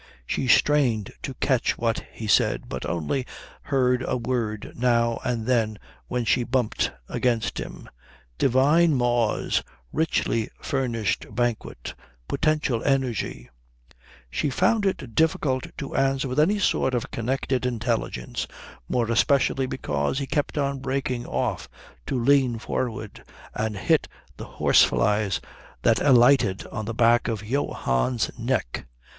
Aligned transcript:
She 0.25 0.47
strained 0.47 1.13
to 1.21 1.35
catch 1.35 1.77
what 1.77 2.03
he 2.11 2.25
said, 2.25 2.67
but 2.67 2.87
only 2.87 3.23
heard 3.61 4.03
a 4.07 4.17
word 4.17 4.73
now 4.75 5.19
and 5.23 5.45
then 5.45 5.77
when 6.07 6.25
she 6.25 6.43
bumped 6.43 6.91
against 7.07 7.59
him 7.59 7.87
"divine 8.39 8.95
maws 8.95 9.61
richly 9.93 10.49
furnished 10.59 11.27
banquet 11.35 11.93
potential 12.27 12.83
energy" 12.83 13.51
She 14.31 14.49
found 14.49 14.87
it 14.87 15.13
difficult 15.13 15.67
to 15.77 15.95
answer 15.95 16.27
with 16.27 16.39
any 16.39 16.57
sort 16.57 16.95
of 16.95 17.11
connected 17.11 17.63
intelligence, 17.63 18.47
more 18.89 19.11
especially 19.11 19.67
because 19.67 20.17
he 20.17 20.25
kept 20.25 20.57
on 20.57 20.79
breaking 20.79 21.27
off 21.27 21.69
to 22.07 22.19
lean 22.19 22.57
forward 22.57 23.23
and 23.53 23.77
hit 23.77 24.07
the 24.37 24.45
horse 24.45 24.83
flies 24.83 25.39
that 25.83 26.01
alighted 26.01 26.65
on 26.71 26.85
the 26.85 26.93
back 26.95 27.27
of 27.27 27.43
Johann's 27.45 28.31
neck. 28.35 28.87